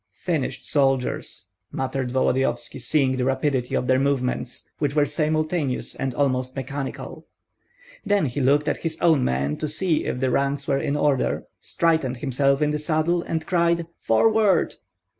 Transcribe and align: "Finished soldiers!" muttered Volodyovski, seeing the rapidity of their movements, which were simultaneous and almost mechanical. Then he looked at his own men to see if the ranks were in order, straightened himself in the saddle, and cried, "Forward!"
"Finished 0.23 0.67
soldiers!" 0.67 1.49
muttered 1.71 2.09
Volodyovski, 2.11 2.79
seeing 2.81 3.17
the 3.17 3.23
rapidity 3.23 3.75
of 3.75 3.85
their 3.85 3.99
movements, 3.99 4.67
which 4.79 4.95
were 4.95 5.05
simultaneous 5.05 5.93
and 5.93 6.15
almost 6.15 6.55
mechanical. 6.55 7.27
Then 8.03 8.25
he 8.25 8.41
looked 8.41 8.67
at 8.67 8.77
his 8.77 8.99
own 8.99 9.23
men 9.23 9.57
to 9.57 9.67
see 9.67 10.05
if 10.05 10.19
the 10.19 10.31
ranks 10.31 10.67
were 10.67 10.79
in 10.79 10.95
order, 10.97 11.43
straightened 11.59 12.17
himself 12.17 12.63
in 12.63 12.71
the 12.71 12.79
saddle, 12.79 13.21
and 13.21 13.45
cried, 13.45 13.85
"Forward!" 13.99 14.73